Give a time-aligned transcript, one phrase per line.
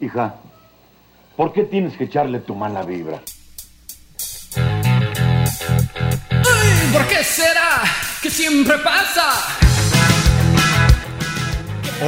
[0.00, 0.36] Hija,
[1.36, 3.20] ¿por qué tienes que echarle tu mala vibra?
[6.90, 7.82] ¿Por qué será
[8.22, 9.30] que siempre pasa?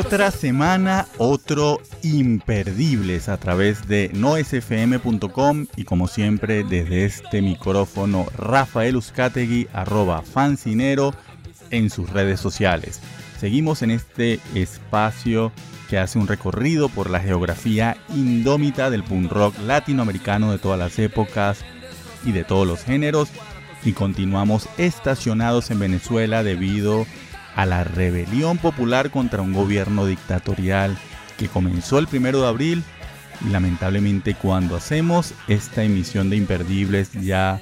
[0.00, 8.96] Otra semana, otro imperdibles a través de noesfm.com y como siempre desde este micrófono Rafael
[8.96, 11.14] Uzcategui arroba fancinero
[11.70, 13.00] en sus redes sociales.
[13.38, 15.52] Seguimos en este espacio
[15.88, 20.98] que hace un recorrido por la geografía indómita del punk rock latinoamericano de todas las
[20.98, 21.64] épocas
[22.24, 23.30] y de todos los géneros
[23.84, 27.06] y continuamos estacionados en Venezuela debido
[27.54, 30.96] a la rebelión popular contra un gobierno dictatorial
[31.38, 32.84] que comenzó el primero de abril.
[33.46, 37.60] Y lamentablemente cuando hacemos esta emisión de imperdibles ya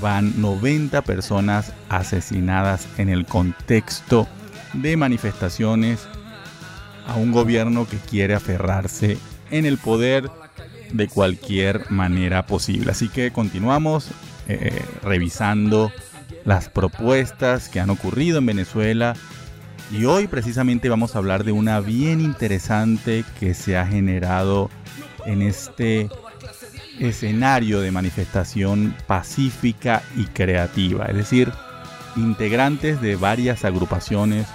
[0.00, 4.26] van 90 personas asesinadas en el contexto
[4.72, 6.08] de manifestaciones
[7.06, 9.18] a un gobierno que quiere aferrarse
[9.50, 10.30] en el poder
[10.92, 12.90] de cualquier manera posible.
[12.90, 14.08] Así que continuamos
[14.48, 15.92] eh, revisando
[16.44, 19.14] las propuestas que han ocurrido en Venezuela
[19.90, 24.70] y hoy precisamente vamos a hablar de una bien interesante que se ha generado
[25.26, 26.08] en este
[26.98, 31.52] escenario de manifestación pacífica y creativa, es decir,
[32.16, 34.46] integrantes de varias agrupaciones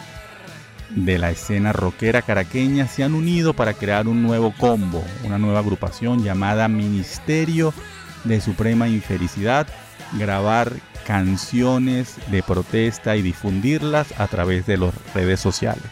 [0.89, 5.59] de la escena rockera caraqueña se han unido para crear un nuevo combo, una nueva
[5.59, 7.73] agrupación llamada Ministerio
[8.23, 9.67] de Suprema Infelicidad,
[10.13, 10.73] grabar
[11.05, 15.83] canciones de protesta y difundirlas a través de las redes sociales.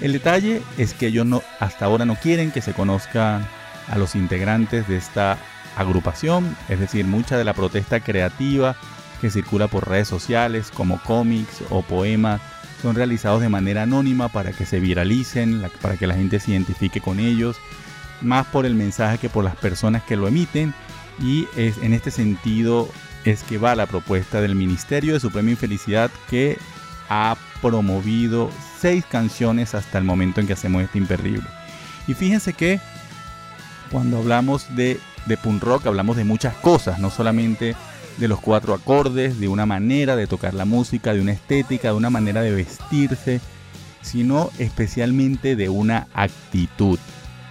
[0.00, 3.46] El detalle es que ellos no, hasta ahora no quieren que se conozcan
[3.88, 5.38] a los integrantes de esta
[5.76, 8.76] agrupación, es decir, mucha de la protesta creativa
[9.20, 12.40] que circula por redes sociales como cómics o poemas
[12.82, 17.00] son realizados de manera anónima para que se viralicen, para que la gente se identifique
[17.00, 17.56] con ellos,
[18.20, 20.74] más por el mensaje que por las personas que lo emiten.
[21.20, 22.88] Y es, en este sentido
[23.24, 26.58] es que va la propuesta del Ministerio de Suprema Infelicidad que
[27.08, 31.46] ha promovido seis canciones hasta el momento en que hacemos este imperdible.
[32.06, 32.80] Y fíjense que
[33.90, 37.74] cuando hablamos de, de punk rock hablamos de muchas cosas, no solamente
[38.18, 41.94] de los cuatro acordes, de una manera de tocar la música, de una estética, de
[41.94, 43.40] una manera de vestirse,
[44.02, 46.98] sino especialmente de una actitud.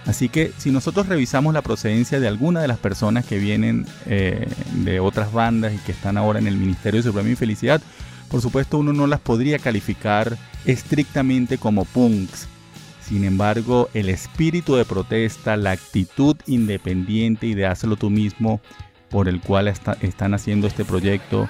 [0.06, 4.48] Así que si nosotros revisamos la procedencia de alguna de las personas que vienen eh,
[4.84, 7.82] de otras bandas y que están ahora en el Ministerio de Suprema Infelicidad,
[8.30, 12.48] por supuesto uno no las podría calificar estrictamente como punks.
[13.02, 18.60] Sin embargo, el espíritu de protesta, la actitud independiente y de hacerlo tú mismo
[19.10, 21.48] por el cual están haciendo este proyecto,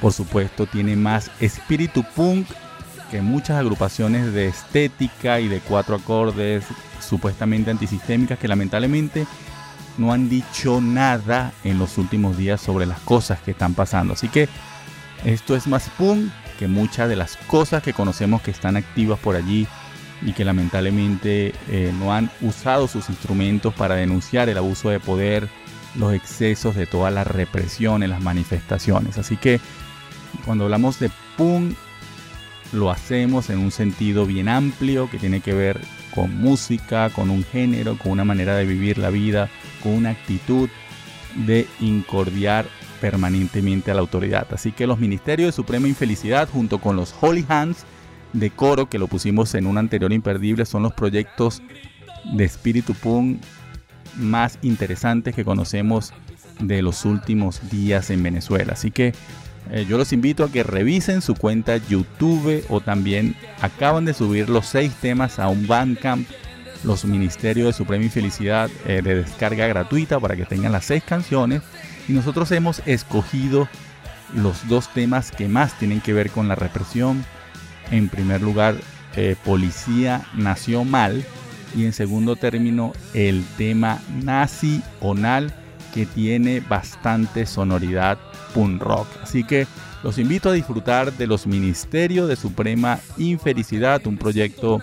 [0.00, 2.46] por supuesto, tiene más espíritu punk
[3.10, 6.64] que muchas agrupaciones de estética y de cuatro acordes
[7.00, 9.26] supuestamente antisistémicas que lamentablemente
[9.96, 14.14] no han dicho nada en los últimos días sobre las cosas que están pasando.
[14.14, 14.48] Así que
[15.24, 19.36] esto es más punk que muchas de las cosas que conocemos que están activas por
[19.36, 19.66] allí
[20.22, 25.48] y que lamentablemente eh, no han usado sus instrumentos para denunciar el abuso de poder
[25.98, 29.18] los excesos de toda la represión en las manifestaciones.
[29.18, 29.60] Así que
[30.44, 31.76] cuando hablamos de punk,
[32.72, 35.80] lo hacemos en un sentido bien amplio que tiene que ver
[36.14, 39.48] con música, con un género, con una manera de vivir la vida,
[39.82, 40.68] con una actitud
[41.46, 42.66] de incordiar
[43.00, 44.46] permanentemente a la autoridad.
[44.52, 47.84] Así que los ministerios de Suprema Infelicidad junto con los Holy Hands
[48.32, 51.62] de coro que lo pusimos en un anterior imperdible son los proyectos
[52.24, 53.40] de espíritu punk
[54.16, 56.12] más interesantes que conocemos
[56.60, 58.72] de los últimos días en Venezuela.
[58.72, 59.12] Así que
[59.70, 64.48] eh, yo los invito a que revisen su cuenta YouTube o también acaban de subir
[64.48, 66.26] los seis temas a un Bandcamp,
[66.84, 71.62] los Ministerios de Suprema Infelicidad eh, de descarga gratuita para que tengan las seis canciones.
[72.08, 73.68] Y nosotros hemos escogido
[74.34, 77.24] los dos temas que más tienen que ver con la represión.
[77.90, 78.76] En primer lugar,
[79.16, 81.24] eh, Policía Nació Mal
[81.76, 85.54] y en segundo término el tema nazi onal
[85.92, 88.18] que tiene bastante sonoridad
[88.54, 89.06] punk rock.
[89.22, 89.66] Así que
[90.02, 94.80] los invito a disfrutar de los Ministerios de Suprema Infelicidad, un proyecto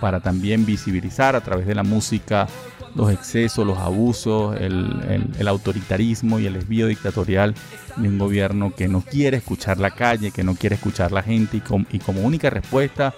[0.00, 2.46] para también visibilizar a través de la música
[2.94, 7.54] los excesos, los abusos, el, autoritarismo y el desvío dictatorial
[7.96, 11.62] de un gobierno que no quiere escuchar la calle, que no quiere escuchar la gente
[11.90, 13.14] y como única respuesta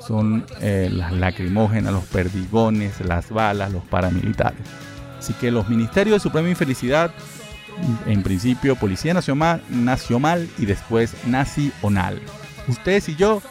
[0.00, 4.60] son eh, las lacrimógenas, los perdigones, las balas, los paramilitares.
[5.18, 7.12] Así que los ministerios de Suprema Infelicidad,
[8.06, 12.20] en principio Policía Nacional, Nacional y después Nacional.
[12.68, 13.42] Ustedes y yo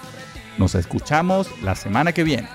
[0.57, 2.49] nos escuchamos la semana que viene.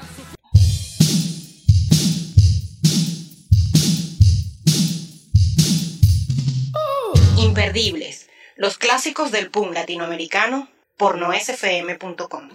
[7.37, 12.50] Imperdibles, los clásicos del PUM latinoamericano por noesfm.com.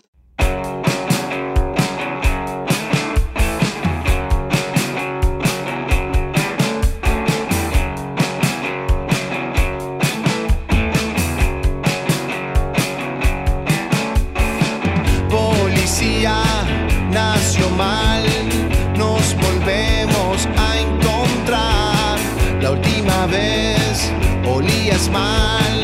[25.18, 25.77] my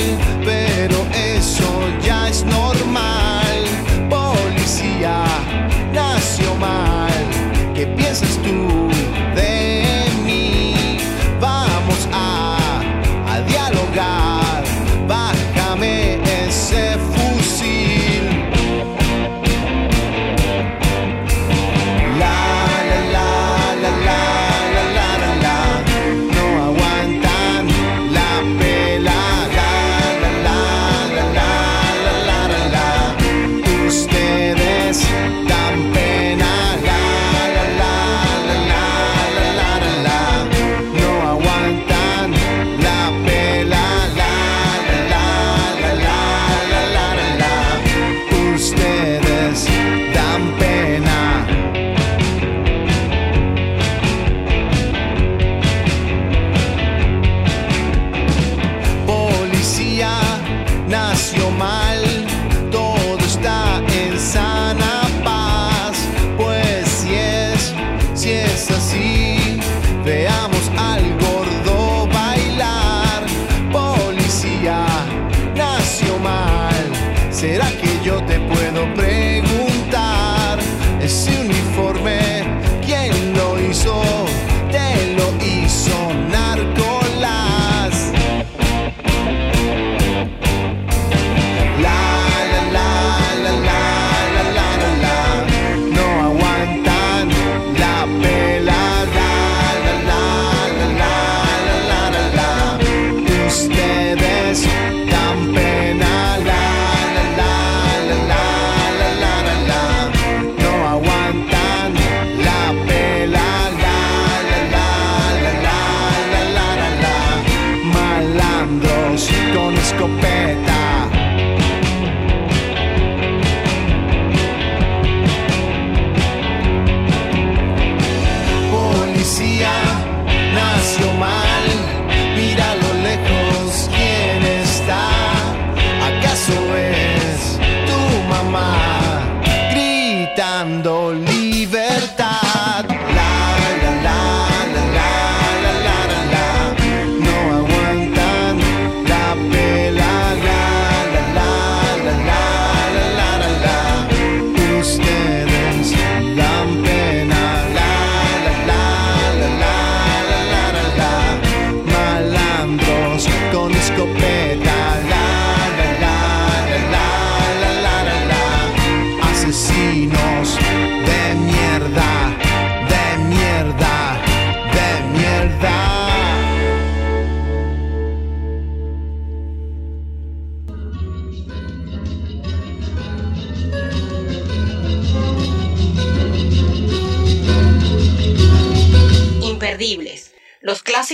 [61.14, 61.83] pass your mind.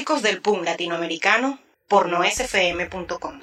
[0.10, 3.42] Del PUM latinoamericano por noesfm.com.